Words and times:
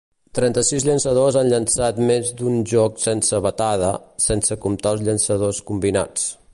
Trenta-sis 0.37 0.85
llançadors 0.87 1.35
han 1.41 1.49
llançat 1.53 1.99
més 2.11 2.31
d'un 2.41 2.57
joc 2.73 2.97
sense 3.05 3.43
batada, 3.49 3.93
sense 4.29 4.61
comptar 4.65 4.97
els 4.97 5.05
llançadors 5.11 5.61
combinats. 5.71 6.31